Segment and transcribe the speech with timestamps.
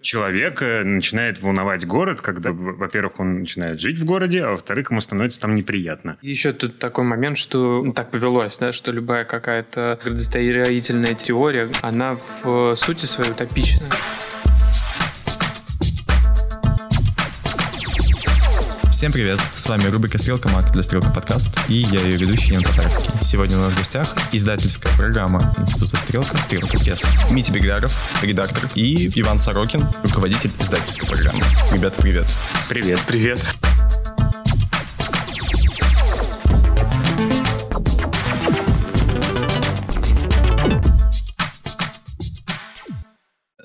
[0.00, 5.40] человека начинает волновать город, когда, во-первых, он начинает жить в городе, а во-вторых, ему становится
[5.40, 6.16] там неприятно.
[6.22, 12.18] Еще тут такой момент, что ну, так повелось, да, что любая какая-то градостроительная теория, она
[12.42, 13.86] в сути своей утопична.
[19.00, 19.40] Всем привет!
[19.56, 23.10] С вами рубрика «Стрелка Мак» для «Стрелка подкаст» и я ее ведущий Ян Татарский.
[23.22, 27.06] Сегодня у нас в гостях издательская программа Института «Стрелка» «Стрелка пресс».
[27.30, 31.42] Митя Бегдаров, редактор, и Иван Сорокин, руководитель издательской программы.
[31.72, 32.26] Ребята, привет!
[32.68, 33.00] Привет!
[33.08, 33.40] Привет!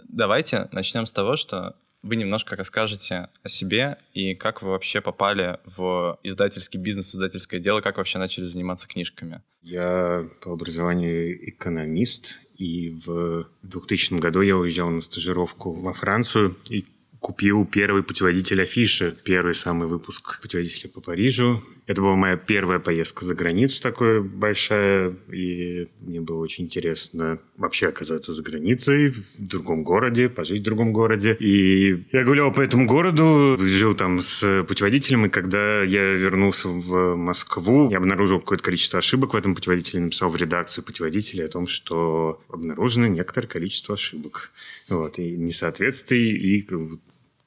[0.07, 5.57] Давайте начнем с того, что вы немножко расскажете о себе и как вы вообще попали
[5.65, 9.41] в издательский бизнес, издательское дело, как вообще начали заниматься книжками.
[9.63, 16.85] Я по образованию экономист, и в 2000 году я уезжал на стажировку во Францию и
[17.25, 21.63] купил первый путеводитель афиши, первый самый выпуск путеводителя по Парижу.
[21.87, 27.87] Это была моя первая поездка за границу такая большая, и мне было очень интересно вообще
[27.87, 31.35] оказаться за границей, в другом городе, пожить в другом городе.
[31.40, 37.15] И я гулял по этому городу, жил там с путеводителем, и когда я вернулся в
[37.15, 41.65] Москву, я обнаружил какое-то количество ошибок в этом путеводителе, написал в редакцию путеводителя о том,
[41.65, 44.51] что обнаружено некоторое количество ошибок.
[44.90, 46.68] Вот, и несоответствий, и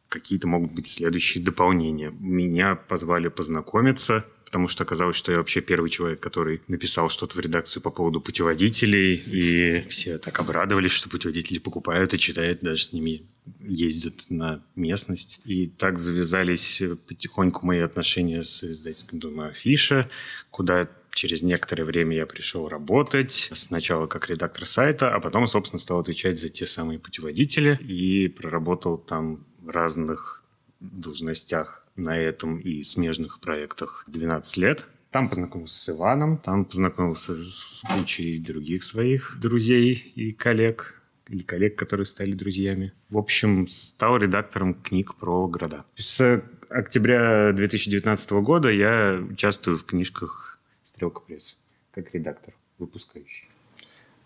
[0.08, 2.10] какие-то могут быть следующие дополнения.
[2.18, 7.40] Меня позвали познакомиться, потому что оказалось, что я вообще первый человек, который написал что-то в
[7.40, 12.92] редакцию по поводу путеводителей, и все так обрадовались, что путеводители покупают и читают, даже с
[12.94, 13.26] ними
[13.60, 15.40] ездят на местность.
[15.44, 20.08] И так завязались потихоньку мои отношения с издательским домом Афиша,
[20.50, 23.50] куда через некоторое время я пришел работать.
[23.52, 28.96] Сначала как редактор сайта, а потом, собственно, стал отвечать за те самые путеводители и проработал
[28.96, 30.44] там разных
[30.80, 34.86] должностях на этом и смежных проектах 12 лет.
[35.10, 41.76] Там познакомился с Иваном, там познакомился с кучей других своих друзей и коллег, или коллег,
[41.76, 42.92] которые стали друзьями.
[43.08, 45.84] В общем, стал редактором книг про города.
[45.96, 51.56] С октября 2019 года я участвую в книжках «Стрелка пресс»
[51.92, 53.48] как редактор, выпускающий.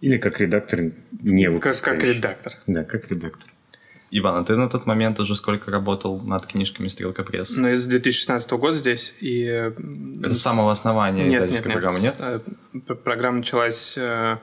[0.00, 0.92] Или как редактор
[1.22, 1.84] не выпускающий.
[1.84, 2.52] Как, как редактор.
[2.66, 3.50] Да, как редактор.
[4.14, 7.56] Иван, а ты на тот момент уже сколько работал над книжками «Стрелка пресс»?
[7.56, 9.14] Ну, я с 2016 года здесь.
[9.20, 9.40] И...
[9.42, 12.14] Это с самого основания нет, издательской нет, программы, нет?
[12.20, 12.42] нет?
[12.90, 14.36] Э, программа началась э,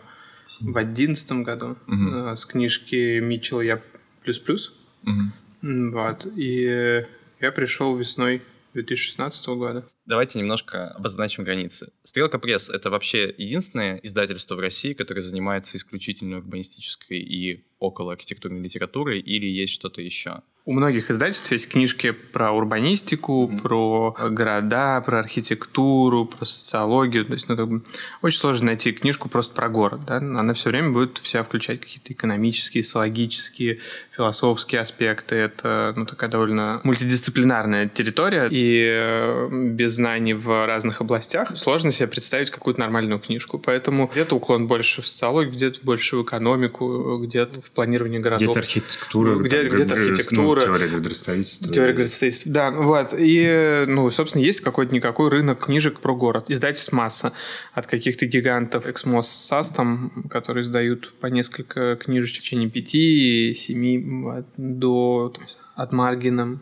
[0.60, 2.36] в 2011 году угу.
[2.36, 3.80] с книжки Митчелл «Я
[4.24, 4.74] плюс-плюс».
[5.04, 5.92] Угу.
[5.92, 6.26] Вот.
[6.36, 7.06] И
[7.40, 8.42] я пришел весной
[8.74, 9.86] 2016 года.
[10.10, 11.92] Давайте немножко обозначим границы.
[12.02, 18.60] Стрелка пресс— это вообще единственное издательство в России, которое занимается исключительно урбанистической и около архитектурной
[18.60, 20.42] литературой, или есть что-то еще?
[20.66, 23.62] У многих издательств есть книжки про урбанистику, mm-hmm.
[23.62, 27.26] про города, про архитектуру, про социологию.
[27.26, 27.84] То есть, ну, как бы
[28.22, 30.02] очень сложно найти книжку просто про город.
[30.06, 30.18] Да?
[30.18, 33.80] Она все время будет вся включать какие-то экономические, социологические,
[34.12, 35.38] философские аспекты.
[35.38, 42.08] Это ну, такая довольно мультидисциплинарная территория, и э, без знаний в разных областях сложно себе
[42.08, 43.60] представить какую-то нормальную книжку.
[43.60, 48.42] Поэтому где-то уклон больше в социологию, где-то больше в экономику, где-то в планировании городов.
[48.42, 49.36] Где-то архитектура.
[49.36, 50.62] Где, где-то архитектура архитектура.
[50.62, 51.74] Теория градостроительства.
[51.74, 52.72] Теория градостроительства, да.
[52.72, 53.14] Вот.
[53.18, 56.46] И, ну, собственно, есть какой-то-никакой рынок книжек про город.
[56.50, 57.34] Издательств масса.
[57.74, 64.34] От каких-то гигантов Эксмос САС, там, которые издают по несколько книжечек в течение пяти, семи
[64.58, 65.46] до там,
[65.76, 66.60] от Маргина,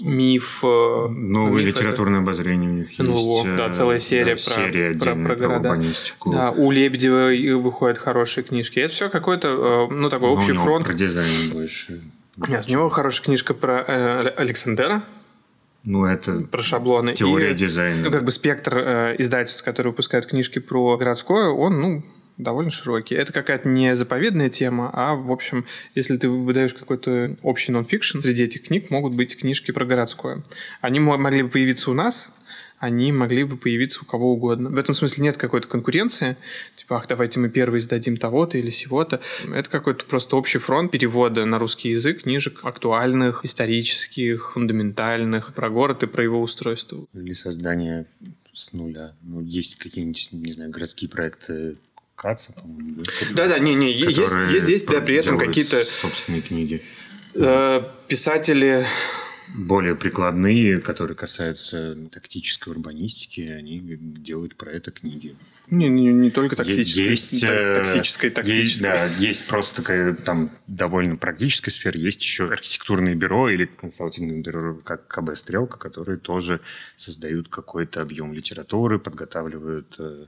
[0.00, 0.60] миф.
[0.62, 2.22] Э, Новое миф литературное это...
[2.22, 3.10] обозрение у них есть.
[3.10, 5.56] Ну, да, целая серия, да, про, серия про, про, города.
[5.56, 6.32] урбанистику.
[6.32, 8.78] Да, у Лебедева выходят хорошие книжки.
[8.78, 10.86] Это все какой-то, э, ну, такой общий ну, фронт.
[10.86, 12.00] Про дизайн больше.
[12.48, 15.02] Нет, у него хорошая книжка про э, Александера.
[15.84, 17.14] Ну, это про шаблоны.
[17.14, 18.04] Теория и, дизайна.
[18.04, 22.02] Ну, как бы спектр э, издательств, которые выпускают книжки про городское, он, ну,
[22.38, 23.14] довольно широкий.
[23.14, 25.64] Это какая-то не заповедная тема, а, в общем,
[25.94, 30.42] если ты выдаешь какой-то общий нон-фикшн, среди этих книг могут быть книжки про городское.
[30.80, 32.32] Они могли бы появиться у нас,
[32.78, 34.68] они могли бы появиться у кого угодно.
[34.68, 36.36] В этом смысле нет какой-то конкуренции,
[36.74, 39.20] типа, ах, давайте мы первые издадим того-то или сего-то.
[39.52, 46.02] Это какой-то просто общий фронт перевода на русский язык книжек актуальных, исторических, фундаментальных, про город
[46.02, 47.06] и про его устройство.
[47.14, 48.06] Или создание
[48.52, 49.14] с нуля.
[49.22, 51.76] Ну, есть какие-нибудь, не знаю, городские проекты
[52.16, 53.04] Каца, по-моему,
[53.34, 53.46] да?
[53.46, 55.84] Да, не, не, есть, есть, есть, да, при этом какие-то...
[55.84, 56.82] собственные книги.
[57.34, 58.86] Э, писатели
[59.54, 65.36] более прикладные, которые касаются тактической урбанистики, они делают про это книги.
[65.68, 67.04] Не, не, не только токсической.
[67.04, 68.62] Есть, э, токсической, токсической.
[68.62, 71.98] Есть, да, есть просто такая там довольно практическая сфера.
[71.98, 76.60] Есть еще архитектурные бюро или консалтинговые бюро, как КБ «Стрелка», которые тоже
[76.96, 80.26] создают какой-то объем литературы, подготавливают э,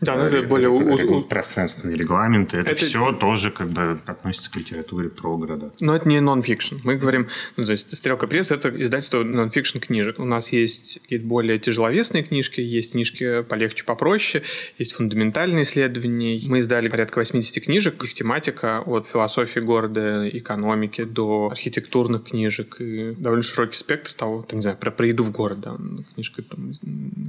[0.00, 1.22] да, ну это более у...
[1.22, 2.58] пространственные регламенты.
[2.58, 5.72] Это, это все тоже как бы относится к литературе про города.
[5.80, 6.76] Но это не нон-фикшн.
[6.84, 10.20] Мы говорим, ну, то есть «Стрелка пресс»— это издательство нон-фикшн книжек.
[10.20, 14.44] У нас есть какие-то более тяжеловесные книжки, есть книжки полегче, попроще,
[14.78, 16.40] есть фундаментальные исследования.
[16.46, 18.02] Мы издали порядка 80 книжек.
[18.04, 22.76] Их тематика от философии города, экономики до архитектурных книжек.
[22.80, 25.60] И довольно широкий спектр того, там, не знаю, про, про еду в город.
[25.60, 25.76] Да.
[26.14, 26.72] Книжка там,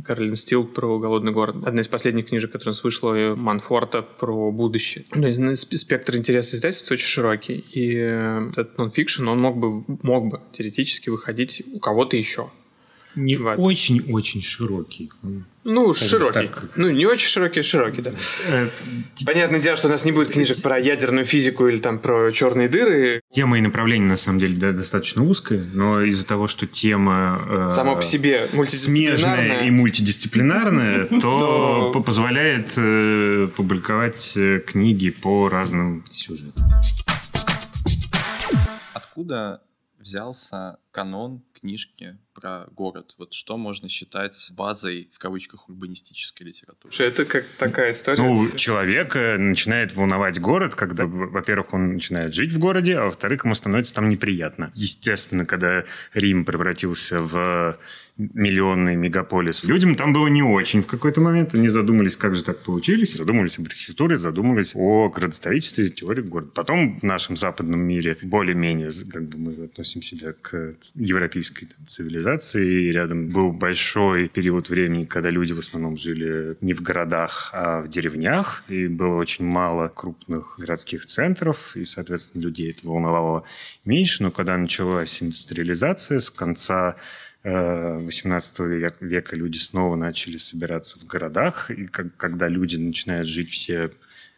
[0.05, 1.55] Каролин Стил про голодный город.
[1.65, 5.05] Одна из последних книжек, которая у нас вышла, Манфорта про будущее.
[5.11, 7.65] То есть ну, спектр интереса издательства очень широкий.
[7.73, 12.49] И э, этот нонфикшн, он мог бы, мог бы теоретически выходить у кого-то еще
[13.15, 15.11] не очень-очень широкий.
[15.71, 16.47] Ну, широкий.
[16.47, 16.63] Так.
[16.75, 18.11] Ну, не очень широкий, а широкий, да.
[18.47, 18.67] Э,
[19.25, 22.67] Понятное дело, что у нас не будет книжек про ядерную физику или там про черные
[22.69, 23.21] дыры.
[23.31, 27.39] Тема и направление, на самом деле, да, достаточно узкая, но из-за того, что тема...
[27.47, 29.65] Э, Сама по себе мультидисциплинарная.
[29.65, 36.65] и мультидисциплинарная, то позволяет э, публиковать э, книги по разным сюжетам.
[38.93, 39.61] Откуда
[39.99, 43.15] взялся канон книжки про город.
[43.17, 46.93] Вот что можно считать базой, в кавычках, урбанистической литературы?
[46.99, 48.21] Это как такая история?
[48.21, 53.55] Ну, человека начинает волновать город, когда, во-первых, он начинает жить в городе, а во-вторых, ему
[53.55, 54.71] становится там неприятно.
[54.75, 55.83] Естественно, когда
[56.13, 57.77] Рим превратился в
[58.19, 59.63] миллионный мегаполис.
[59.63, 61.55] Людям там было не очень в какой-то момент.
[61.55, 63.13] Они задумались, как же так получились.
[63.13, 66.51] Задумались об архитектуре, задумались о градостроительстве, теории города.
[66.53, 72.28] Потом в нашем западном мире более-менее, как бы мы относим себя к европейской там, цивилизации.
[72.59, 77.81] И рядом был большой период времени, когда люди в основном жили не в городах, а
[77.81, 78.63] в деревнях.
[78.67, 81.75] И было очень мало крупных городских центров.
[81.75, 83.43] И, соответственно, людей это волновало
[83.85, 84.23] меньше.
[84.23, 86.95] Но когда началась индустриализация с конца
[87.43, 93.91] 18 э, века люди снова начали собираться в городах, и когда люди начинают жить все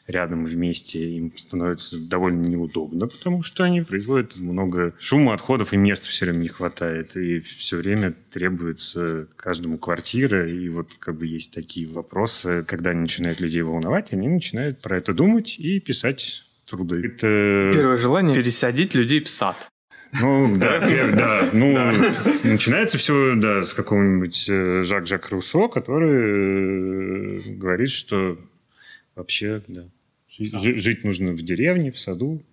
[0.08, 6.10] рядом вместе, им становится довольно неудобно, потому что они производят много шума, отходов, и места
[6.10, 11.54] все время не хватает, и все время требуется каждому квартира, и вот как бы есть
[11.54, 17.06] такие вопросы, когда они начинают людей волновать, они начинают про это думать и писать труды.
[17.06, 17.72] Это...
[17.74, 19.72] Первое желание пересадить людей в сад.
[20.20, 21.50] Ну, да, да.
[21.54, 21.74] Ну,
[22.44, 28.38] начинается все, да, с какого-нибудь э, Жак-Жак Руссо, который э, говорит, что
[29.22, 29.88] вообще, да,
[30.30, 32.44] жить нужно в деревне, в саду.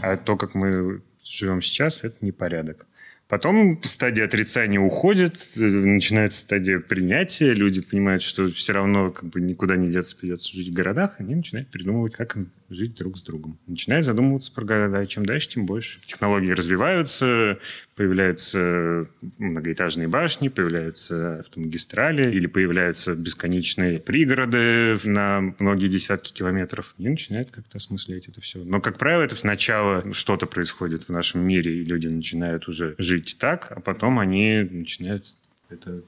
[0.00, 2.86] А то, как мы живем сейчас, это непорядок.
[3.26, 9.40] Потом стадия отрицания уходит, э, начинается стадия принятия, люди понимают, что все равно как бы
[9.40, 13.22] никуда не деться, придется жить в городах, они начинают придумывать, как им жить друг с
[13.22, 13.58] другом.
[13.66, 16.00] Начинают задумываться про города, и чем дальше, тем больше.
[16.00, 17.58] Технологии развиваются,
[17.94, 19.06] появляются
[19.38, 26.94] многоэтажные башни, появляются автомагистрали или появляются бесконечные пригороды на многие десятки километров.
[26.98, 28.64] И начинают как-то осмыслять это все.
[28.64, 33.36] Но, как правило, это сначала что-то происходит в нашем мире, и люди начинают уже жить
[33.38, 35.34] так, а потом они начинают
[35.68, 36.02] это...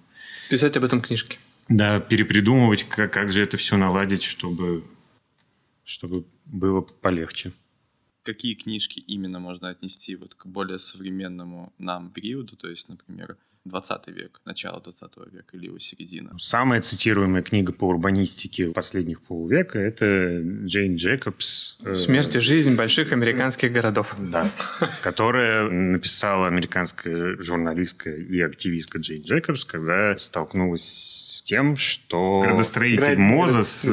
[0.50, 1.38] Писать об этом книжки.
[1.68, 4.84] Да, перепридумывать, как, как же это все наладить, чтобы,
[5.84, 7.52] чтобы было полегче.
[8.22, 13.36] Какие книжки именно можно отнести вот к более современному нам периоду, то есть, например,
[13.68, 16.36] 20 век, начало 20 века или его середина.
[16.38, 21.78] Самая цитируемая книга по урбанистике последних полувека– это Джейн Джекобс.
[21.84, 24.16] Э, «Смерть и жизнь больших американских городов».
[24.18, 24.48] Да,
[25.02, 33.90] которая написала американская журналистка и активистка Джейн Джекобс, когда столкнулась с тем, что градостроитель Мозес,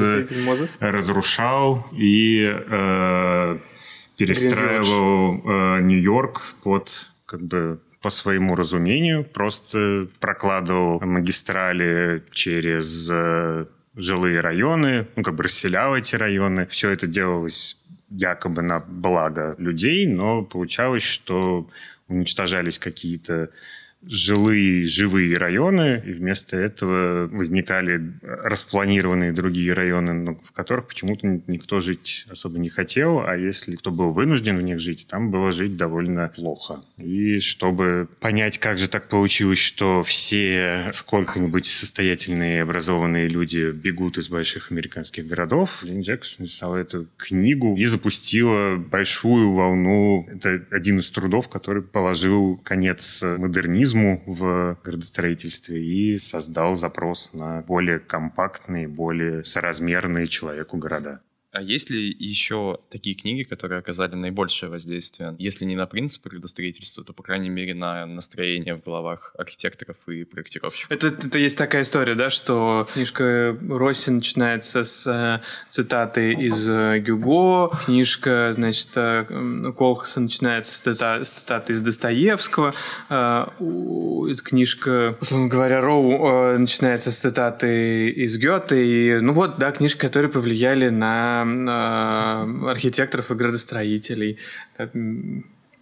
[0.80, 3.60] разрушал и э,
[4.18, 14.42] перестраивал э, Нью-Йорк под как бы по своему разумению, просто прокладывал магистрали через э, жилые
[14.42, 16.68] районы, ну, как бы расселял эти районы.
[16.68, 17.78] Все это делалось
[18.10, 21.70] якобы на благо людей, но получалось, что
[22.10, 23.50] уничтожались какие-то
[24.06, 32.26] жилые, живые районы, и вместо этого возникали распланированные другие районы, в которых почему-то никто жить
[32.30, 36.32] особо не хотел, а если кто был вынужден в них жить, там было жить довольно
[36.36, 36.82] плохо.
[36.98, 44.18] И чтобы понять, как же так получилось, что все сколько-нибудь состоятельные и образованные люди бегут
[44.18, 50.28] из больших американских городов, Лин Джексон написала эту книгу и запустила большую волну.
[50.30, 57.62] Это один из трудов, который положил конец модернизму минимализму в градостроительстве и создал запрос на
[57.62, 61.22] более компактные, более соразмерные человеку города.
[61.54, 67.04] А есть ли еще такие книги, которые оказали наибольшее воздействие, если не на принципы градостроительства,
[67.04, 70.92] то, по крайней мере, на настроение в головах архитекторов и проектировщиков?
[70.92, 76.98] Это, это есть такая история, да, что книжка Росси начинается с э, цитаты из э,
[76.98, 82.74] Гюго, книжка, значит, э, Колхаса начинается с, цитаты, с цитаты из Достоевского,
[84.44, 90.32] книжка, условно говоря, Роу начинается с цитаты из Гёте, и, ну вот, да, книжки, которые
[90.32, 94.38] повлияли на э, архитекторов и градостроителей.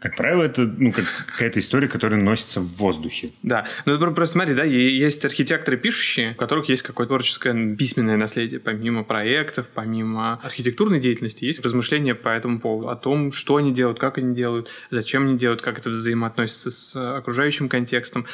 [0.01, 3.29] Как правило, это ну, как какая-то история, которая носится в воздухе.
[3.43, 3.67] Да.
[3.85, 8.59] Ну, просто смотри, да, есть архитекторы пишущие, у которых есть какое-то творческое письменное наследие.
[8.59, 12.89] Помимо проектов, помимо архитектурной деятельности, есть размышления по этому поводу.
[12.89, 17.17] О том, что они делают, как они делают, зачем они делают, как это взаимоотносится с
[17.17, 18.25] окружающим контекстом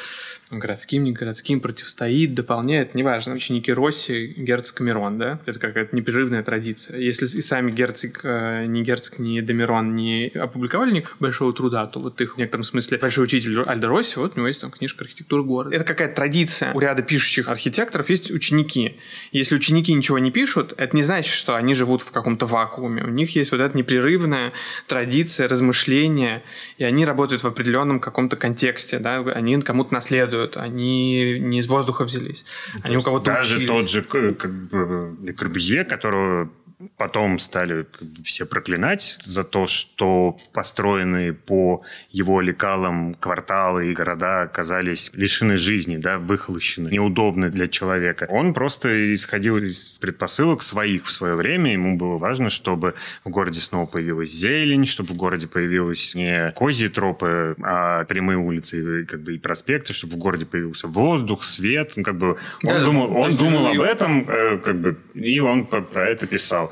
[0.50, 3.34] городским, не городским, противостоит, дополняет, неважно.
[3.34, 5.40] Ученики Росси, герцог Камерон, да?
[5.46, 6.98] Это какая-то непрерывная традиция.
[6.98, 12.00] Если и сами герцог, э, ни герцог, ни Домирон не опубликовали ни большого труда, то
[12.00, 15.04] вот их в некотором смысле большой учитель Альдо Росси, вот у него есть там книжка
[15.04, 15.74] «Архитектура города».
[15.74, 16.72] Это какая-то традиция.
[16.72, 18.98] У ряда пишущих архитекторов есть ученики.
[19.32, 23.02] Если ученики ничего не пишут, это не значит, что они живут в каком-то вакууме.
[23.02, 24.52] У них есть вот эта непрерывная
[24.86, 26.42] традиция, размышления,
[26.78, 29.18] и они работают в определенном каком-то контексте, да?
[29.18, 32.44] они кому-то наследуют работают, они не из воздуха взялись.
[32.82, 33.68] они у кого-то Даже учились.
[33.68, 36.50] тот же как бы, Корбюзье, которого
[36.96, 37.86] потом стали
[38.24, 45.96] все проклинать за то, что построенные по его лекалам кварталы и города оказались лишены жизни,
[45.96, 48.28] да, выхолощены, неудобны для человека.
[48.30, 51.72] Он просто исходил из предпосылок своих в свое время.
[51.72, 52.94] Ему было важно, чтобы
[53.24, 59.04] в городе снова появилась зелень, чтобы в городе появилась не козьи тропы, а прямые улицы
[59.04, 61.94] как бы, и проспекты, чтобы в городе появился воздух, свет.
[61.96, 65.66] Ну, как бы он да, думал, он думал об этом, э, как бы, и он
[65.66, 66.67] про это писал.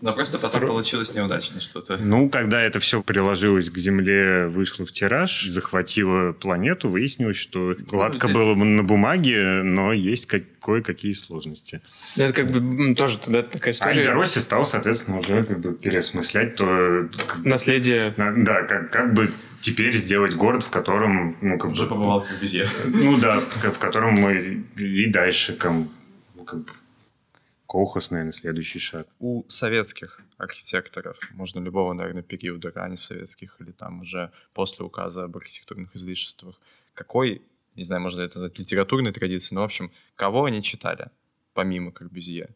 [0.00, 0.68] Но просто потом Стро...
[0.68, 1.98] получилось неудачно что-то.
[1.98, 8.28] Ну, когда это все приложилось к Земле, вышло в тираж, захватило планету, выяснилось, что гладко
[8.28, 10.26] ну, было бы на бумаге, но есть
[10.60, 11.82] кое-какие сложности.
[12.16, 13.92] Это как бы тоже тогда такая история.
[13.92, 17.08] А Альдороси стал, соответственно, уже как бы переосмыслять то...
[17.26, 18.14] Как, Наследие.
[18.16, 19.30] Да, как, как бы
[19.60, 21.36] теперь сделать город, в котором...
[21.40, 22.68] Ну, как уже бы, побывал в Корбюзье.
[22.86, 25.72] Ну да, в котором мы и дальше как,
[26.34, 26.72] ну, как бы
[27.66, 29.08] Колхоз, наверное, следующий шаг.
[29.18, 35.36] У советских архитекторов, можно любого, наверное, периода ранее советских или там уже после указа об
[35.36, 36.60] архитектурных излишествах,
[36.94, 37.42] какой,
[37.74, 41.10] не знаю, можно это назвать литературной традицией, но, в общем, кого они читали,
[41.54, 42.50] помимо Корбюзье?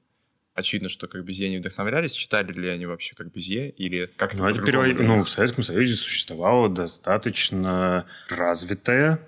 [0.54, 2.12] Очевидно, что Корбюзье не вдохновлялись.
[2.12, 3.70] Читали ли они вообще Корбюзье?
[3.70, 4.98] Или как ну, это перевод...
[4.98, 9.20] ну, в Советском Союзе существовала достаточно развитая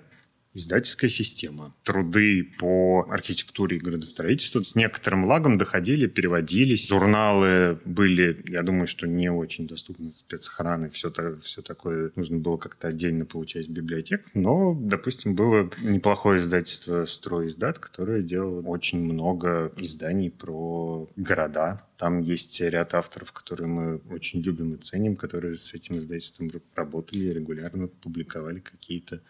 [0.53, 1.75] издательская система.
[1.83, 6.87] Труды по архитектуре и градостроительству с некоторым лагом доходили, переводились.
[6.87, 10.89] Журналы были, я думаю, что не очень доступны спецохраны.
[10.89, 14.25] Все, то, все такое нужно было как-то отдельно получать в библиотек.
[14.33, 21.81] Но, допустим, было неплохое издательство «Стройиздат», которое делало очень много изданий про города.
[21.97, 27.29] Там есть ряд авторов, которые мы очень любим и ценим, которые с этим издательством работали
[27.29, 29.21] регулярно публиковали какие-то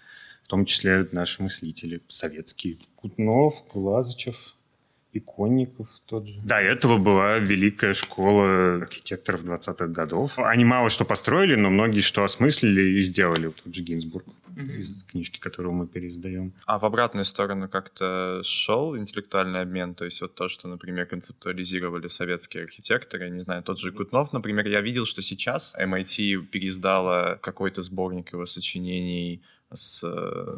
[0.53, 2.77] том числе наши мыслители советские.
[2.97, 4.35] Кутнов, Глазычев,
[5.11, 6.39] Иконников тот же.
[6.41, 10.37] До этого была великая школа архитекторов 20-х годов.
[10.37, 13.49] Они мало что построили, но многие что осмыслили и сделали.
[13.63, 14.77] Тот же Гинзбург mm-hmm.
[14.77, 16.53] из книжки, которую мы переиздаем.
[16.67, 19.95] А в обратную сторону как-то шел интеллектуальный обмен?
[19.95, 24.67] То есть вот то, что, например, концептуализировали советские архитекторы, не знаю, тот же Гутнов, например,
[24.67, 29.41] я видел, что сейчас MIT переиздала какой-то сборник его сочинений
[29.73, 30.57] с э,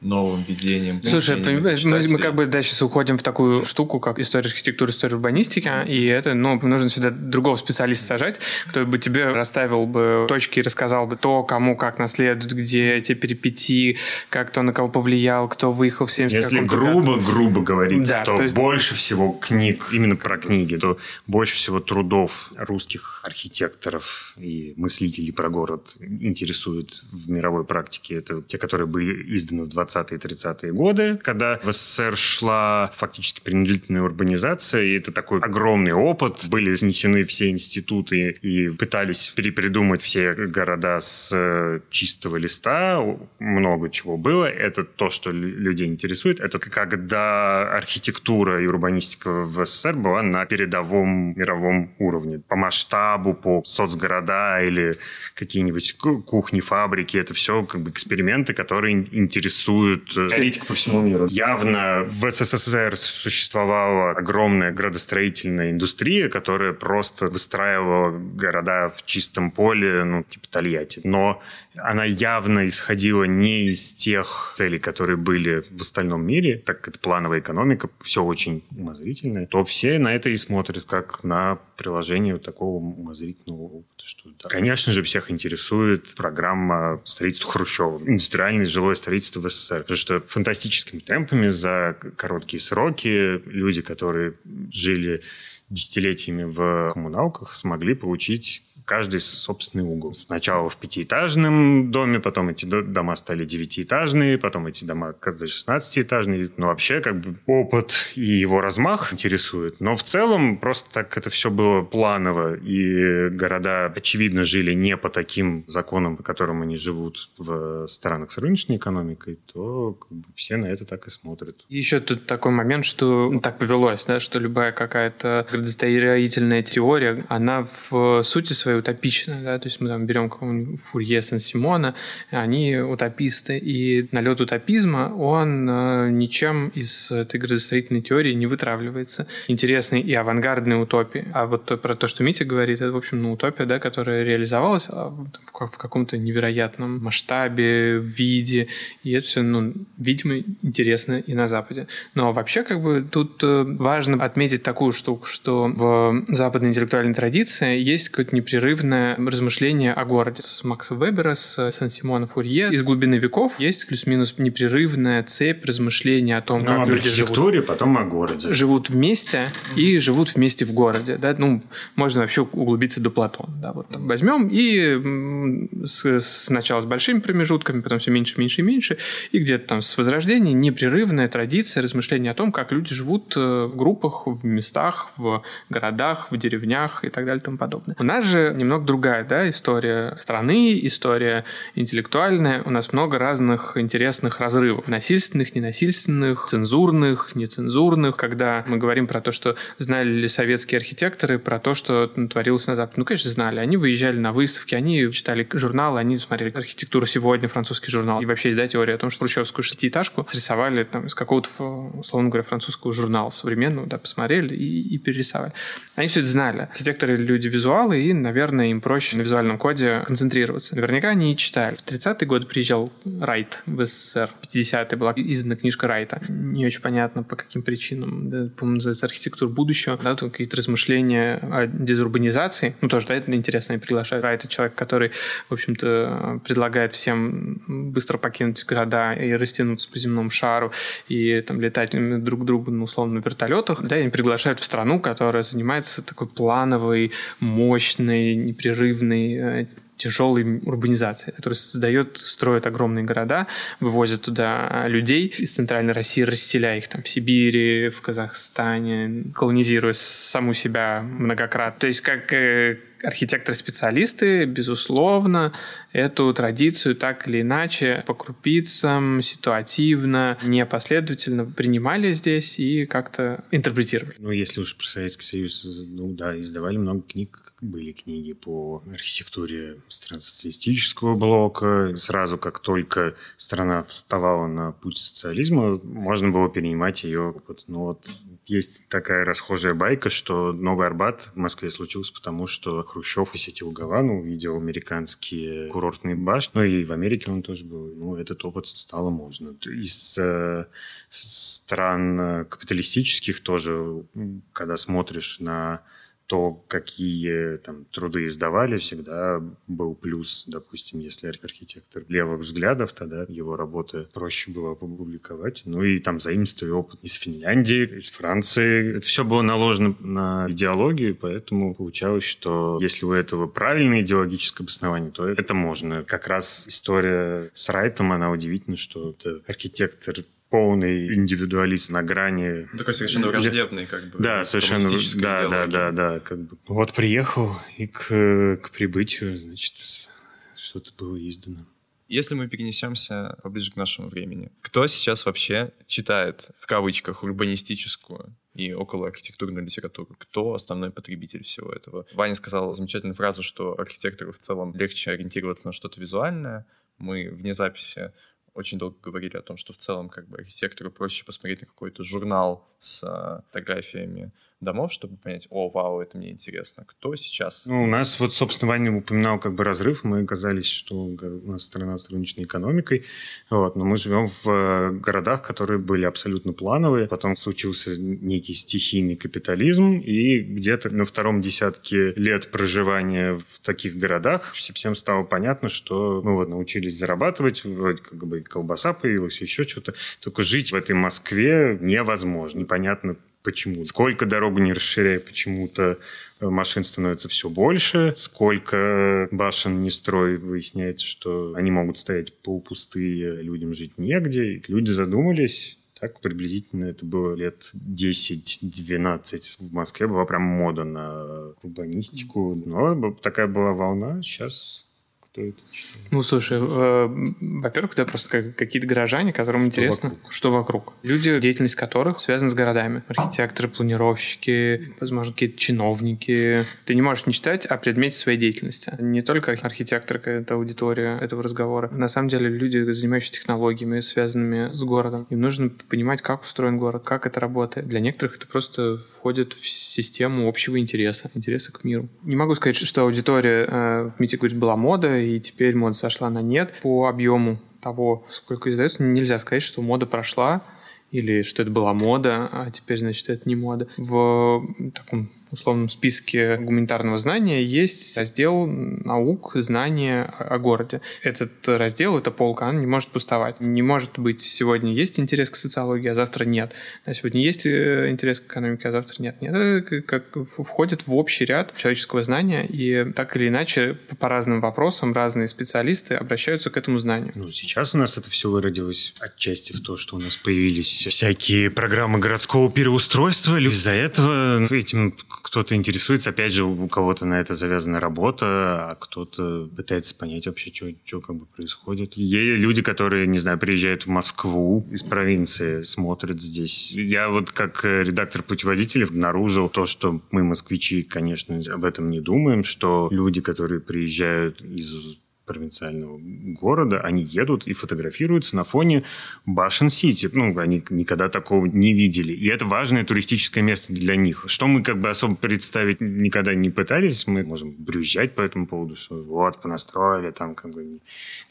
[0.00, 1.02] новым видением.
[1.02, 4.90] Слушай, понимаешь, мы, мы как бы да, сейчас уходим в такую штуку, как история архитектуры,
[4.92, 10.26] история урбанистики, и это, ну, нужно всегда другого специалиста сажать, кто бы тебе расставил бы
[10.28, 13.98] точки и рассказал бы то, кому как наследует, где эти перипетии,
[14.30, 17.26] как кто на кого повлиял, кто выехал в 70 Если грубо, году.
[17.26, 18.54] грубо говорить, да, то, то есть...
[18.54, 25.48] больше всего книг, именно про книги, то больше всего трудов русских архитекторов и мыслителей про
[25.50, 28.16] город интересует в мировой практике.
[28.16, 33.40] Это те, которые были изданы в 20 20-е 30-е годы, когда в СССР шла фактически
[33.40, 36.46] принудительная урбанизация, и это такой огромный опыт.
[36.48, 43.02] Были снесены все институты и пытались перепридумать все города с э, чистого листа.
[43.38, 44.44] Много чего было.
[44.44, 46.40] Это то, что людей интересует.
[46.40, 52.40] Это когда архитектура и урбанистика в СССР была на передовом мировом уровне.
[52.48, 54.92] По масштабу, по соцгорода или
[55.34, 57.16] какие-нибудь кухни, фабрики.
[57.16, 61.26] Это все как бы эксперименты, которые интересуют существует э, критика по всему миру.
[61.30, 70.22] Явно в СССР существовала огромная градостроительная индустрия, которая просто выстраивала города в чистом поле, ну,
[70.22, 71.00] типа Тольятти.
[71.04, 71.42] Но
[71.76, 76.98] она явно исходила не из тех целей, которые были в остальном мире, так как это
[76.98, 82.42] плановая экономика, все очень умозрительное, то все на это и смотрят как на приложение вот
[82.42, 84.04] такого умозрительного опыта.
[84.04, 84.50] Что, да.
[84.50, 90.98] Конечно же, всех интересует программа строительства Хрущева, индустриальное жилое строительство в СССР, потому что фантастическими
[90.98, 94.34] темпами за короткие сроки люди, которые
[94.70, 95.22] жили
[95.70, 100.14] десятилетиями в коммуналках, смогли получить каждый собственный угол.
[100.14, 106.50] Сначала в пятиэтажном доме, потом эти дома стали девятиэтажные, потом эти дома каждый 16-этажные.
[106.56, 109.76] Ну, вообще, как бы опыт и его размах интересует.
[109.78, 115.08] Но в целом просто так это все было планово, и города, очевидно, жили не по
[115.08, 120.56] таким законам, по которым они живут в странах с рыночной экономикой, то как бы, все
[120.56, 121.64] на это так и смотрят.
[121.68, 128.24] Еще тут такой момент, что так повелось, да, что любая какая-то градостроительная теория, она в
[128.24, 131.94] сути своей утопичны, да, то есть мы там берем какого-нибудь Фурье Сен-Симона,
[132.30, 139.26] они утописты, и налет утопизма, он э, ничем из этой градостроительной теории не вытравливается.
[139.48, 141.28] Интересные и авангардные утопии.
[141.32, 144.88] А вот про то, что Митя говорит, это, в общем, ну, утопия, да, которая реализовалась
[144.88, 148.68] а, в, в каком-то невероятном масштабе, виде,
[149.02, 151.86] и это все, ну, видимо, интересно и на Западе.
[152.14, 157.78] Но вообще, как бы, тут э, важно отметить такую штуку, что в западной интеллектуальной традиции
[157.78, 160.42] есть какой-то непрерывный непрерывное размышление о городе.
[160.42, 162.68] С Макса Вебера, с Сан-Симона Фурье.
[162.70, 167.66] Из глубины веков есть плюс-минус непрерывная цепь размышлений о том, ну, как об люди живут.
[167.66, 168.52] потом о городе.
[168.52, 171.16] Живут вместе и живут вместе в городе.
[171.16, 171.34] Да?
[171.36, 171.62] Ну,
[171.96, 173.52] можно вообще углубиться до Платона.
[173.60, 173.72] Да?
[173.72, 178.98] Вот там возьмем и с, сначала с большими промежутками, потом все меньше, меньше и меньше,
[179.32, 183.76] и где-то там с Возрождения непрерывная традиция размышления о том, как люди живут э, в
[183.76, 187.96] группах, в местах, в городах, в деревнях и так далее и тому подобное.
[187.98, 192.62] У нас же немного другая да, история страны, история интеллектуальная.
[192.62, 194.88] У нас много разных интересных разрывов.
[194.88, 198.16] Насильственных, ненасильственных, цензурных, нецензурных.
[198.16, 202.74] Когда мы говорим про то, что знали ли советские архитекторы про то, что творилось на
[202.74, 202.94] Западе.
[202.98, 203.58] Ну, конечно, знали.
[203.58, 208.20] Они выезжали на выставки, они читали журналы, они смотрели архитектуру сегодня, французский журнал.
[208.20, 211.48] И вообще да, теория о том, что хрущевскую шестиэтажку срисовали там, из какого-то,
[211.94, 215.52] условно говоря, французского журнала современного, да, посмотрели и, и перерисовали.
[215.96, 216.68] Они все это знали.
[216.70, 220.74] Архитекторы люди визуалы, и, наверное, наверное, им проще на визуальном коде концентрироваться.
[220.74, 221.74] Наверняка они и читали.
[221.74, 224.30] В 30-е годы приезжал Райт в СССР.
[224.40, 226.22] В 50-е была издана книжка Райта.
[226.28, 228.30] Не очень понятно, по каким причинам.
[228.30, 229.98] Да, по-моему, называется «Архитектура будущего».
[230.02, 232.74] Да, тут какие-то размышления о дезурбанизации.
[232.80, 233.74] Ну, тоже, да, это интересно.
[233.74, 234.24] Они приглашают.
[234.24, 235.10] Райт— это человек, который,
[235.50, 240.72] в общем-то, предлагает всем быстро покинуть города и растянуться по земному шару
[241.08, 241.90] и там летать
[242.24, 243.82] друг к другу, ну, условно, на вертолетах.
[243.82, 249.66] Да, и приглашают в страну, которая занимается такой плановой, мощной, непрерывной э,
[250.00, 253.46] тяжелой урбанизации, которая создает, строит огромные города,
[253.80, 260.54] вывозит туда людей из центральной России, расселяя их там в Сибири, в Казахстане, колонизируя саму
[260.54, 261.78] себя многократно.
[261.80, 265.52] То есть как э, архитекторы-специалисты, безусловно,
[265.92, 274.16] эту традицию так или иначе по крупицам, ситуативно, непоследовательно принимали здесь и как-то интерпретировали.
[274.18, 279.76] Ну, если уж про Советский Союз, ну да, издавали много книг, были книги по архитектуре
[279.88, 281.92] стран социалистического блока.
[281.94, 287.64] Сразу, как только страна вставала на путь социализма, можно было перенимать ее опыт.
[287.66, 288.06] Но вот
[288.50, 294.20] есть такая расхожая байка, что Новый Арбат в Москве случился потому, что Хрущев посетил Гавану,
[294.20, 297.94] увидел американские курортные башни, ну и в Америке он тоже был.
[297.94, 299.54] Ну, этот опыт стало можно.
[299.64, 300.66] Из э,
[301.08, 304.04] стран капиталистических тоже,
[304.52, 305.82] когда смотришь на
[306.30, 313.56] то, какие там труды издавали, всегда был плюс, допустим, если архитектор левых взглядов, тогда его
[313.56, 315.62] работы проще было опубликовать.
[315.64, 318.98] Ну и там заимствовали опыт из Финляндии, из Франции.
[318.98, 325.10] Это все было наложено на идеологию, поэтому получалось, что если у этого правильное идеологическое обоснование,
[325.10, 326.04] то это можно.
[326.04, 330.14] Как раз история с Райтом, она удивительна, что это архитектор
[330.50, 332.68] полный индивидуалист на грани.
[332.72, 334.18] Ну, такой совершенно враждебный, как бы.
[334.18, 334.90] Да, совершенно.
[335.22, 336.58] Да, да, да, да, как бы.
[336.66, 340.10] Вот приехал и к, к прибытию, значит,
[340.56, 341.66] что-то было издано.
[342.08, 348.72] Если мы перенесемся поближе к нашему времени, кто сейчас вообще читает, в кавычках, урбанистическую и
[348.72, 350.16] около архитектурную литературу?
[350.18, 352.06] Кто основной потребитель всего этого?
[352.14, 356.66] Ваня сказал замечательную фразу, что архитектору в целом легче ориентироваться на что-то визуальное.
[356.98, 358.12] Мы вне записи
[358.54, 362.02] очень долго говорили о том, что в целом как бы архитектору проще посмотреть на какой-то
[362.02, 366.84] журнал с э, фотографиями домов, чтобы понять, о, вау, это мне интересно.
[366.86, 367.66] Кто сейчас?
[367.66, 370.04] Ну, у нас вот, собственно, Ваня упоминал как бы разрыв.
[370.04, 373.04] Мы оказались, что у нас страна с рыночной экономикой,
[373.48, 377.08] вот, но мы живем в э, городах, которые были абсолютно плановые.
[377.08, 384.52] Потом случился некий стихийный капитализм, и где-то на втором десятке лет проживания в таких городах
[384.52, 389.94] всем стало понятно, что мы вот научились зарабатывать, вроде как бы колбаса появилась, еще что-то.
[390.20, 392.60] Только жить в этой Москве невозможно.
[392.60, 393.84] Непонятно, почему.
[393.84, 395.98] Сколько дорогу не расширяя, почему-то
[396.40, 398.14] э, машин становится все больше.
[398.16, 404.54] Сколько башен не строй, выясняется, что они могут стоять полупустые, людям жить негде.
[404.54, 409.56] И люди задумались, так приблизительно это было лет 10-12.
[409.58, 412.54] В Москве была прям мода на урбанистику.
[412.54, 414.22] Но такая была волна.
[414.22, 414.89] Сейчас
[415.32, 416.06] кто это читает?
[416.10, 417.08] Ну, слушай, э,
[417.40, 420.32] во-первых, это просто как, какие-то горожане, которым что интересно, вокруг.
[420.32, 420.92] что вокруг.
[421.02, 423.02] Люди, деятельность которых связана с городами.
[423.08, 426.60] Архитекторы, планировщики, возможно, какие-то чиновники.
[426.84, 428.94] Ты не можешь не читать о предмете своей деятельности.
[428.98, 431.88] Не только архитектор, это аудитория этого разговора.
[431.90, 435.26] На самом деле люди, занимающиеся технологиями, связанными с городом.
[435.30, 437.86] Им нужно понимать, как устроен город, как это работает.
[437.86, 442.08] Для некоторых это просто входит в систему общего интереса, интереса к миру.
[442.22, 446.42] Не могу сказать, что аудитория, э, Митя говорит, была мода, и теперь мода сошла на
[446.42, 446.74] нет.
[446.82, 450.62] По объему того, сколько издается, нельзя сказать, что мода прошла
[451.10, 453.88] или что это была мода, а теперь, значит, это не мода.
[453.96, 461.00] В таком условном списке гуманитарного знания есть раздел наук, знания о городе.
[461.22, 463.60] Этот раздел, эта полка, она не может пустовать.
[463.60, 466.72] Не может быть сегодня есть интерес к социологии, а завтра нет.
[467.04, 469.40] А сегодня есть э, интерес к экономике, а завтра нет.
[469.40, 474.60] Нет, это как входит в общий ряд человеческого знания, и так или иначе по разным
[474.60, 477.32] вопросам разные специалисты обращаются к этому знанию.
[477.34, 481.70] Ну, сейчас у нас это все выродилось отчасти в то, что у нас появились всякие
[481.70, 483.58] программы городского переустройства.
[483.58, 488.46] Из-за этого этим кто-то интересуется, опять же, у кого-то на это завязана работа,
[488.90, 492.14] а кто-то пытается понять вообще, что, что как бы происходит.
[492.14, 496.92] Есть люди, которые, не знаю, приезжают в Москву из провинции, смотрят здесь.
[496.92, 502.64] Я вот как редактор путеводителей обнаружил то, что мы, москвичи, конечно, об этом не думаем,
[502.64, 505.18] что люди, которые приезжают из
[505.50, 506.20] провинциального
[506.60, 509.02] города, они едут и фотографируются на фоне
[509.46, 510.30] башен Сити.
[510.32, 512.32] Ну, они никогда такого не видели.
[512.32, 514.44] И это важное туристическое место для них.
[514.46, 517.26] Что мы как бы особо представить никогда не пытались.
[517.26, 521.00] Мы можем брюзжать по этому поводу, что вот, понастроили, там как бы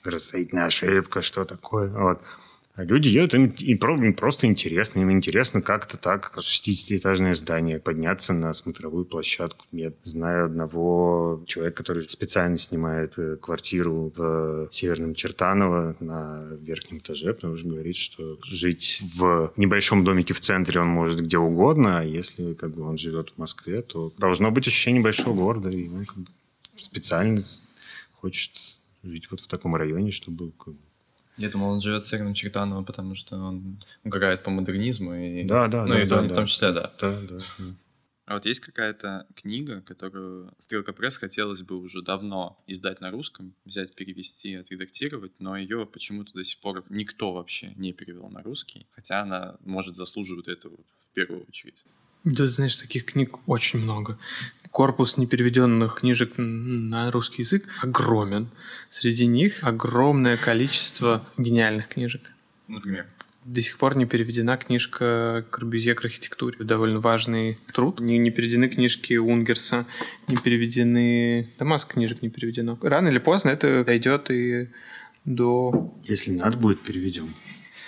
[0.01, 1.89] градостроительная ошибка, что такое.
[1.89, 2.21] Вот.
[2.83, 4.99] Люди едут, им, им просто интересно.
[4.99, 9.65] Им интересно как-то так, как 60-этажное здание, подняться на смотровую площадку.
[9.71, 17.33] Я знаю одного человека, который специально снимает э, квартиру в Северном Чертаново на верхнем этаже,
[17.33, 22.03] потому что говорит, что жить в небольшом домике в центре он может где угодно, а
[22.03, 26.05] если как бы он живет в Москве, то должно быть ощущение большого города, и он
[26.05, 26.27] как бы
[26.77, 27.41] специально
[28.13, 28.51] хочет
[29.03, 30.51] жить вот в таком районе, чтобы
[31.39, 35.15] я думал, он живет с Северным Чертановым, потому что он угорает по модернизму.
[35.15, 35.43] И...
[35.45, 36.01] Да, да, ну, да.
[36.01, 36.33] и да, в, да.
[36.33, 36.91] в том числе, да.
[36.99, 37.39] Да, да.
[38.25, 43.55] А вот есть какая-то книга, которую Стрелка Пресс хотелось бы уже давно издать на русском,
[43.65, 48.85] взять, перевести, отредактировать, но ее почему-то до сих пор никто вообще не перевел на русский,
[48.91, 51.83] хотя она, может, заслуживает этого в первую очередь.
[52.23, 54.19] Да, знаешь, таких книг очень много
[54.71, 58.49] корпус непереведенных книжек на русский язык огромен.
[58.89, 62.21] Среди них огромное количество гениальных книжек.
[62.67, 63.07] Например?
[63.45, 66.57] До сих пор не переведена книжка Корбюзье к архитектуре.
[66.59, 67.99] Довольно важный труд.
[67.99, 69.85] Не, не переведены книжки Унгерса,
[70.27, 71.49] не переведены...
[71.57, 72.77] Да масса книжек не переведено.
[72.81, 74.69] Рано или поздно это дойдет и
[75.25, 75.95] до...
[76.03, 77.33] Если надо будет, переведем.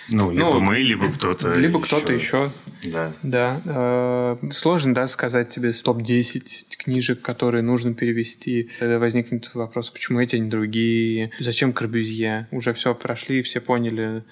[0.08, 2.50] Ну, либо ну, мы, либо кто-то Либо кто-то еще.
[2.84, 3.12] Да.
[3.22, 3.62] Да.
[3.64, 8.70] Э, сложно, да, сказать тебе топ-10 книжек, которые нужно перевести.
[8.78, 11.30] Тогда возникнет вопрос, почему эти, а не другие?
[11.38, 12.48] Зачем Корбюзье?
[12.50, 14.24] Уже все прошли, все поняли.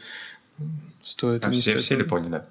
[1.03, 1.45] Стоит.
[1.45, 1.81] А все, стоит.
[1.81, 2.43] все ли поняли?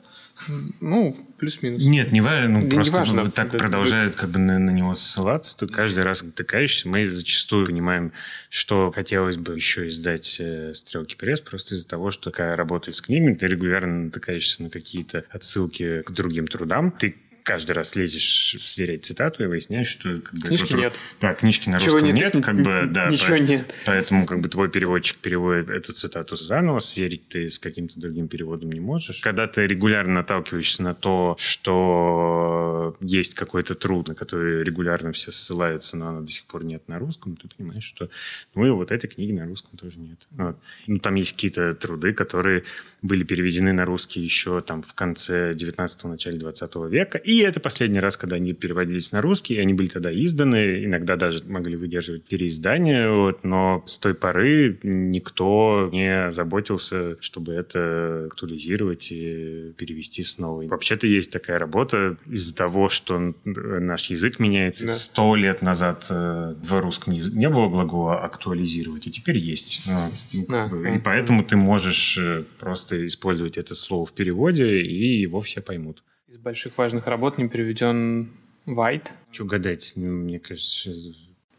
[0.79, 1.83] Ну, плюс-минус.
[1.83, 2.59] Нет, не важно.
[2.59, 5.57] Ну, просто не важно, ну, так да, продолжает как бы на, на него ссылаться.
[5.57, 6.87] Ты каждый раз натыкаешься.
[6.87, 8.13] Мы зачастую понимаем,
[8.49, 13.01] что хотелось бы еще издать э, «Стрелки пресс», просто из-за того, что когда работаешь с
[13.01, 16.91] книгами, ты регулярно натыкаешься на какие-то отсылки к другим трудам.
[16.91, 17.15] Ты
[17.49, 20.19] каждый раз лезешь сверять цитату и выясняешь, что...
[20.19, 20.93] Как бы, книжки это, нет.
[21.19, 23.09] Да, книжки на Чего русском нет, нет, как бы, да.
[23.09, 23.73] Ничего по, нет.
[23.87, 28.71] Поэтому как бы твой переводчик переводит эту цитату заново, сверить ты с каким-то другим переводом
[28.71, 29.21] не можешь.
[29.21, 32.58] Когда ты регулярно наталкиваешься на то, что
[32.99, 36.99] есть какой-то труд, на который регулярно все ссылаются, но она до сих пор нет на
[36.99, 38.09] русском, ты понимаешь, что
[38.55, 40.19] ну и вот этой книги на русском тоже нет.
[40.31, 40.57] Вот.
[40.87, 42.63] Ну, там есть какие-то труды, которые
[43.01, 47.17] были переведены на русский еще там в конце 19-го, начале 20 века.
[47.17, 51.15] И это последний раз, когда они переводились на русский, и они были тогда изданы, иногда
[51.15, 59.11] даже могли выдерживать переиздание, вот, но с той поры никто не заботился, чтобы это актуализировать
[59.11, 60.63] и перевести снова.
[60.63, 64.87] Вообще-то есть такая работа из-за того, что наш язык меняется.
[64.87, 65.39] Сто да.
[65.41, 69.83] лет назад э, в русском языке не было глагола актуализировать, и теперь есть.
[69.85, 70.71] Ну, да.
[70.95, 76.03] И поэтому ты можешь э, просто использовать это слово в переводе, и его все поймут.
[76.27, 78.29] Из больших важных работ не переведен
[78.65, 79.09] White.
[79.31, 79.93] Что гадать?
[79.95, 80.93] Ну, мне кажется,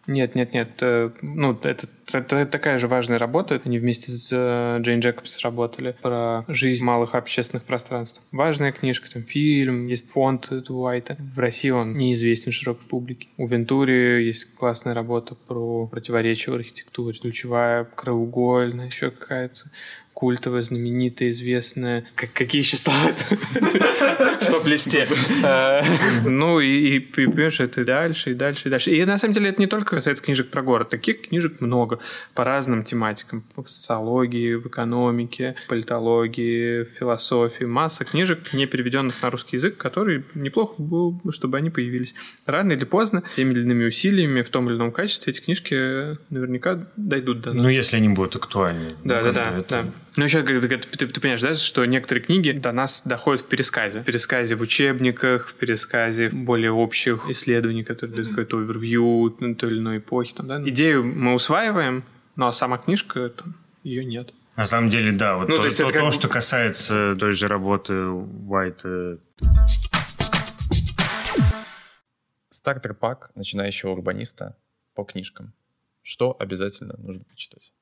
[0.06, 0.70] нет, нет, нет.
[0.80, 3.60] Э, ну, это, это такая же важная работа.
[3.64, 8.22] Они вместе с э, Джейн Джекобс работали про жизнь малых общественных пространств.
[8.32, 11.16] Важная книжка, там фильм, есть фонд Уайта.
[11.18, 13.28] В России он неизвестен широкой публике.
[13.36, 17.18] У Вентури есть классная работа про противоречия в архитектуре.
[17.18, 19.70] Ключевая, краеугольная, еще какая-то
[20.20, 22.04] культовая, знаменитая, известная.
[22.14, 23.10] Как, какие еще слова?
[24.38, 25.08] В стоп-листе.
[25.42, 25.80] Э,
[26.26, 28.90] ну, и, понимаешь, это дальше, и дальше, и дальше.
[28.90, 30.90] И на самом деле это не только касается книжек про город.
[30.90, 32.00] Таких книжек много
[32.34, 33.44] по разным тематикам.
[33.56, 37.64] В социологии, в экономике, политологии, философии.
[37.64, 42.14] Масса книжек, не переведенных на русский язык, которые неплохо было бы, чтобы они появились.
[42.44, 46.88] Рано или поздно, теми или иными усилиями, в том или ином качестве, эти книжки наверняка
[46.96, 47.62] дойдут до нас.
[47.62, 48.96] Ну, если они будут актуальны.
[49.02, 49.64] Да, да, да.
[49.66, 49.86] да.
[50.16, 53.46] Ну, еще ты, ты, ты, ты понимаешь, да, что некоторые книги до нас доходят в
[53.46, 54.00] пересказе.
[54.00, 59.78] В пересказе в учебниках, в пересказе более общих исследований, которые дают какой-то овервью той или
[59.78, 60.34] иной эпохи.
[60.34, 60.62] Там, да?
[60.68, 64.34] Идею мы усваиваем, но сама книжка, там, ее нет.
[64.56, 65.36] На самом деле, да.
[65.36, 66.12] Вот ну, то, то, есть то, это то как...
[66.12, 69.18] что касается той же работы Уайта.
[72.50, 74.56] Стартер-пак начинающего урбаниста
[74.94, 75.54] по книжкам.
[76.02, 77.72] Что обязательно нужно почитать?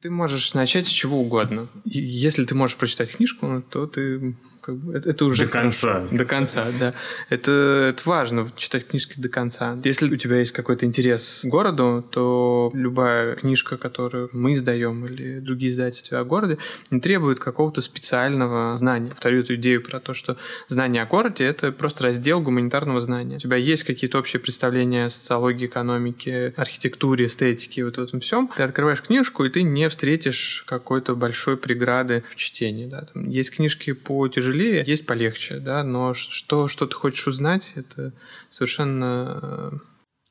[0.00, 1.68] Ты можешь начать с чего угодно.
[1.84, 4.34] Если ты можешь прочитать книжку, то ты
[4.70, 5.46] как бы, это, это уже...
[5.46, 6.06] До конца.
[6.12, 6.94] До конца, да.
[7.28, 9.76] Это, это важно, читать книжки до конца.
[9.84, 15.40] Если у тебя есть какой-то интерес к городу, то любая книжка, которую мы издаем или
[15.40, 16.58] другие издательства о городе,
[16.90, 19.10] не требует какого-то специального знания.
[19.10, 20.36] Повторю эту идею про то, что
[20.68, 23.36] знание о городе— это просто раздел гуманитарного знания.
[23.36, 28.48] У тебя есть какие-то общие представления о социологии, экономике, архитектуре, эстетике, вот этом всем.
[28.56, 32.86] Ты открываешь книжку, и ты не встретишь какой-то большой преграды в чтении.
[32.86, 33.02] Да.
[33.12, 37.72] Там есть книжки по тяжелее потяжелее, есть полегче, да, но что, что ты хочешь узнать,
[37.76, 38.12] это
[38.50, 39.78] совершенно э,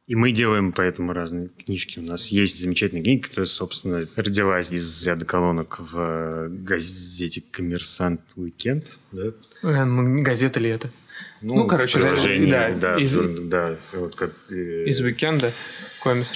[0.08, 2.00] и мы делаем поэтому разные книжки.
[2.00, 8.22] У нас есть замечательная книга, которая, собственно, родилась из ряда колонок в э, газете «Коммерсантъ
[8.36, 8.88] Weekend».
[9.12, 9.34] Да?
[9.62, 9.86] Э,
[10.24, 10.92] газета ли это?
[11.42, 15.52] Ну, ну короче, да, да, из, да, вот как, из уикенда.
[16.02, 16.32] Комис...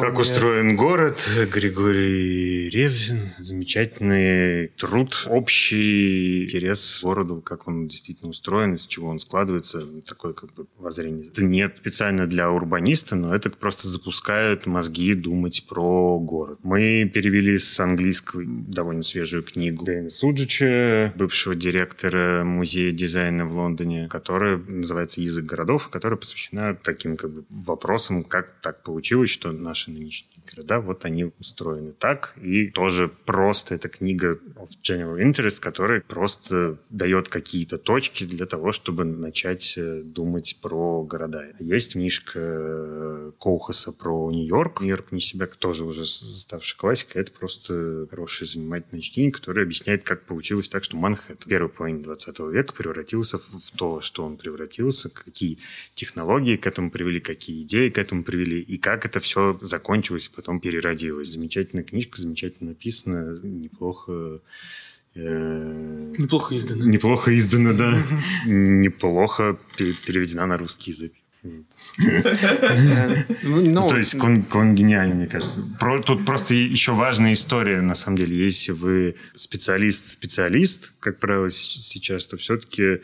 [0.00, 1.20] Как устроен город,
[1.52, 3.20] Григорий Ревзин.
[3.38, 9.82] Замечательный труд, общий интерес к городу, как он действительно устроен, из чего он складывается.
[10.06, 11.26] Такое как бы воззрение.
[11.26, 16.58] Это не специально для урбаниста, но это просто запускает мозги думать про город.
[16.62, 23.97] Мы перевели с английского довольно свежую книгу Дэна Суджича, бывшего директора музея дизайна в Лондоне,
[24.06, 29.90] которая называется «Язык городов», которая посвящена таким как бы вопросам, как так получилось, что наши
[29.90, 32.34] нынешние города, вот они устроены так.
[32.40, 38.72] И тоже просто эта книга of General Interest, которая просто дает какие-то точки для того,
[38.72, 41.44] чтобы начать э, думать про города.
[41.58, 44.80] Есть книжка э, Коухаса про Нью-Йорк.
[44.80, 47.18] Нью-Йорк не себя тоже уже ставшая классика.
[47.18, 52.02] Это просто хорошее занимательное чтение, которое объясняет, как получилось так, что Манхэттен в первой половине
[52.02, 55.58] 20 века превратился в то, что он превратился, какие
[55.94, 60.60] технологии к этому привели, какие идеи к этому привели, и как это все закончилось, потом
[60.60, 61.28] переродилось.
[61.28, 64.40] Замечательная книжка, замечательно написана, неплохо
[65.14, 66.84] э, Неплохо издана.
[66.84, 67.94] Неплохо издана, да.
[68.46, 71.12] Неплохо переведена на русский язык.
[71.42, 71.64] Ну,
[73.42, 75.62] ну, то есть он, гениальный, мне кажется.
[76.04, 78.36] тут просто еще важная история, на самом деле.
[78.36, 83.00] Если вы специалист-специалист, как правило, сейчас, то все-таки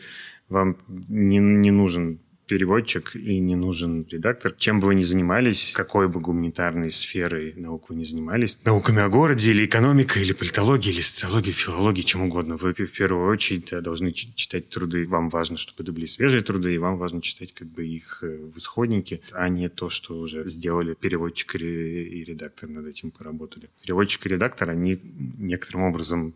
[0.49, 4.53] вам не, не нужен переводчик и не нужен редактор.
[4.57, 9.09] Чем бы вы ни занимались, какой бы гуманитарной сферой наук вы ни занимались, науками о
[9.09, 14.11] городе, или экономикой, или политологией, или социологией, филологией, чем угодно, вы в первую очередь должны
[14.11, 15.07] читать труды.
[15.07, 18.37] Вам важно, чтобы это были свежие труды, и вам важно читать как бы их э,
[18.37, 23.69] в исходнике, а не то, что уже сделали переводчик и редактор над этим поработали.
[23.81, 24.99] Переводчик и редактор, они
[25.37, 26.35] некоторым образом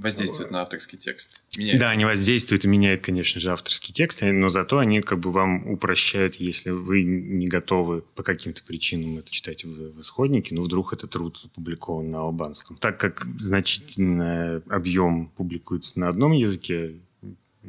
[0.00, 1.42] воздействуют на авторский текст.
[1.56, 1.80] Меняет.
[1.80, 5.68] Да, они воздействуют и меняют, конечно же, авторский текст, но зато они как бы вам
[5.70, 10.92] упрощают, если вы не готовы по каким-то причинам это читать в, в исходнике, но вдруг
[10.92, 12.76] этот труд опубликован на албанском.
[12.76, 16.94] Так как значительный объем публикуется на одном языке,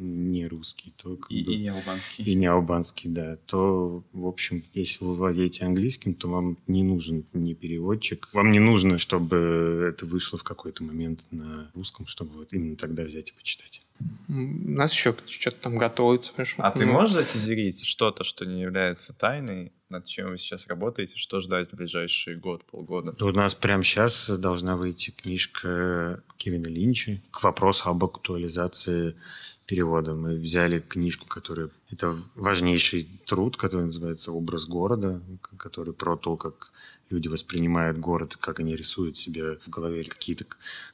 [0.00, 2.24] не русский, то и, бы, и не албанский.
[2.24, 3.36] И не албанский, да.
[3.46, 8.28] То, в общем, если вы владеете английским, то вам не нужен ни переводчик.
[8.32, 13.04] Вам не нужно, чтобы это вышло в какой-то момент на русском, чтобы вот именно тогда
[13.04, 13.82] взять и почитать.
[14.28, 16.32] У нас еще что-то там готовится.
[16.58, 21.16] А ну, ты можешь затизерить что-то, что не является тайной, над чем вы сейчас работаете,
[21.16, 23.14] что ждать в ближайший год, полгода?
[23.22, 29.16] У нас прямо сейчас должна выйти книжка Кевина Линча к вопросу об актуализации
[29.70, 30.14] перевода.
[30.14, 31.70] Мы взяли книжку, которая...
[31.92, 35.20] Это важнейший труд, который называется «Образ города»,
[35.56, 36.72] который про то, как
[37.10, 40.44] люди воспринимают город, как они рисуют себе в голове какие-то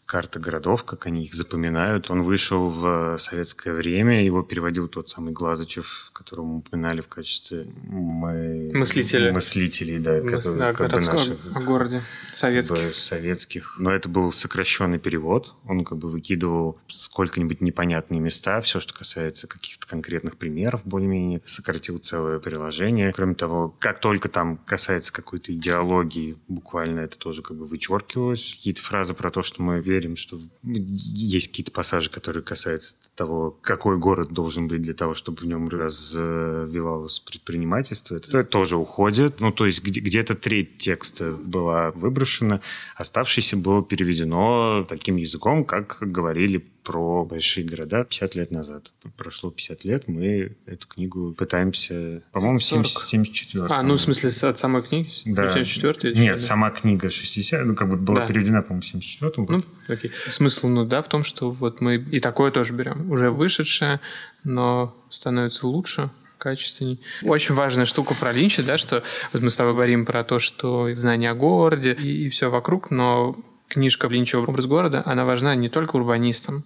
[0.06, 2.10] карты городов, как они их запоминают.
[2.10, 7.66] Он вышел в советское время, его переводил тот самый Глазычев, которого мы упоминали в качестве
[7.84, 8.70] мы...
[8.72, 9.32] мыслителей.
[9.32, 10.30] Мыслителей, да, Мыс...
[10.30, 12.02] которые, да как бы наших, о городе
[12.32, 12.76] советских.
[12.76, 13.76] Как бы, советских.
[13.78, 15.54] Но это был сокращенный перевод.
[15.66, 21.98] Он как бы выкидывал сколько-нибудь непонятные места, все, что касается каких-то конкретных примеров, более-менее сократил
[21.98, 23.12] целое приложение.
[23.12, 26.05] Кроме того, как только там касается какой-то идеологии,
[26.48, 28.54] буквально это тоже как бы вычеркивалось.
[28.56, 33.98] Какие-то фразы про то, что мы верим, что есть какие-то пассажи, которые касаются того, какой
[33.98, 38.16] город должен быть для того, чтобы в нем развивалось предпринимательство.
[38.16, 39.40] Это тоже уходит.
[39.40, 42.60] Ну, то есть где-то треть текста была выброшена,
[42.96, 48.92] оставшееся было переведено таким языком, как говорили про большие города 50 лет назад.
[49.16, 54.82] Прошло 50 лет, мы эту книгу пытаемся, по-моему, 74 А, ну, в смысле, от самой
[54.82, 55.10] книги?
[55.24, 55.48] Да.
[55.48, 58.26] 74 Нет, сама книга 60 ну, как бы была да.
[58.28, 59.64] переведена, по-моему, в 74 году.
[59.88, 60.12] Ну, окей.
[60.28, 63.10] Смысл, ну, да, в том, что вот мы и такое тоже берем.
[63.10, 64.00] Уже вышедшее,
[64.44, 67.00] но становится лучше, качественней.
[67.24, 70.94] Очень важная штука про Линча, да, что вот мы с тобой говорим про то, что
[70.94, 73.36] знание о городе и, и все вокруг, но
[73.68, 76.64] книжка Блинчева «Образ города», она важна не только урбанистам,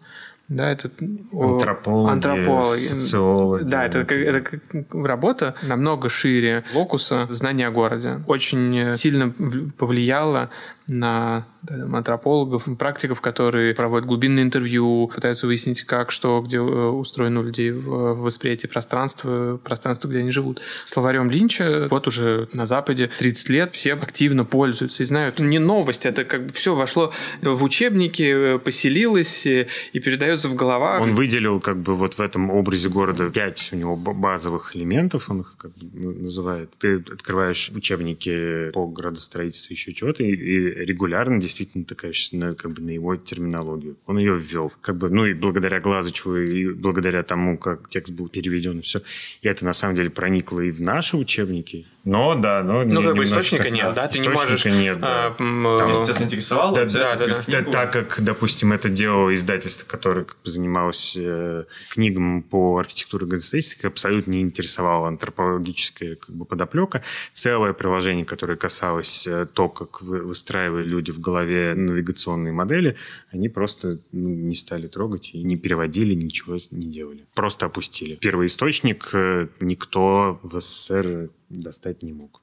[0.50, 0.90] да, это
[1.32, 2.80] антропологи, антропологи.
[2.80, 3.62] социологи.
[3.62, 4.58] Да, это, это, это
[4.90, 8.20] работа намного шире локуса знания о городе.
[8.26, 9.32] Очень сильно
[9.78, 10.50] повлияло
[10.90, 17.42] на антропологов, практиков, которые проводят глубинные интервью, пытаются выяснить, как, что, где э, устроено у
[17.42, 20.61] людей в восприятии пространства, пространства, где они живут.
[20.85, 25.38] Словарем Линча вот уже на Западе 30 лет все активно пользуются и знают.
[25.38, 31.03] Не новость, это как бы все вошло в учебники, поселилось и передается в головах.
[31.03, 35.42] Он выделил как бы вот в этом образе города пять у него базовых элементов, он
[35.42, 36.72] их как бы называет.
[36.79, 42.90] Ты открываешь учебники по градостроительству, еще чего-то, и регулярно действительно такая на, как бы на
[42.90, 43.97] его терминологию.
[44.07, 44.73] Он ее ввел.
[44.81, 49.03] Как бы, ну и благодаря Глазычеву, и благодаря тому, как текст был переведен, все.
[49.43, 53.16] И это на самом деле проникло и в наши учебники, но да, но ну, как
[53.16, 54.08] бы источника нет, да?
[54.08, 54.64] Ты не можешь...
[54.64, 55.26] нет, да.
[55.26, 57.62] А, Там, Если тебя заинтересовало, да, да, да, да.
[57.70, 63.28] Так как, допустим, это делало издательство, которое как бы, занималось э, книгам по архитектуре и
[63.28, 67.02] градостроительству, абсолютно не интересовало антропологическая как бы, подоплека.
[67.32, 72.96] Целое приложение, которое касалось э, то, как выстраивали люди в голове навигационные модели,
[73.30, 77.26] они просто ну, не стали трогать и не переводили, ничего не делали.
[77.34, 78.14] Просто опустили.
[78.14, 82.40] Первый источник э, никто в СССР достать не мог.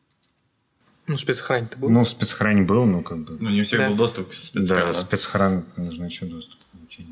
[1.07, 1.89] Ну, спецхрань-то был?
[1.89, 3.37] Ну, спецхрань был, но как бы...
[3.39, 3.87] Ну, не у всех да.
[3.89, 4.87] был доступ к спецхрани.
[4.87, 7.07] Да, спецхран нужно еще доступ получить.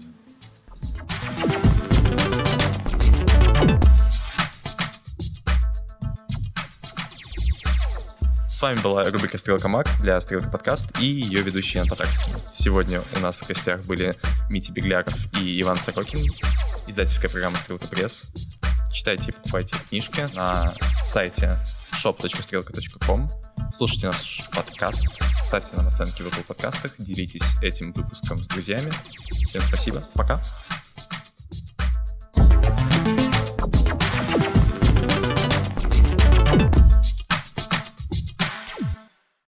[8.49, 12.33] С вами была рубрика «Стрелка Мак» для «Стрелка подкаст» и ее ведущий Ян Потарский.
[12.51, 14.15] Сегодня у нас в гостях были
[14.49, 16.31] Митя Бегляров и Иван Сорокин,
[16.87, 18.23] издательская программа «Стрелка пресс».
[18.95, 21.59] Читайте и покупайте книжки на сайте
[22.01, 23.27] shop.strelka.com.
[23.73, 25.05] Слушайте наш подкаст,
[25.43, 28.93] ставьте нам оценки в Apple подкастах, делитесь этим выпуском с друзьями.
[29.47, 30.41] Всем спасибо, пока!